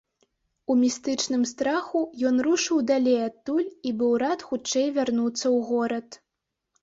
У 0.73 0.75
містычным 0.83 1.41
страху 1.49 1.99
ён 2.29 2.39
рушыў 2.47 2.79
далей 2.91 3.19
адтуль 3.27 3.67
і 3.89 3.93
быў 3.99 4.11
рад 4.23 4.39
хутчэй 4.49 4.87
вярнуцца 4.97 5.43
ў 5.43 5.57
горад. 5.69 6.07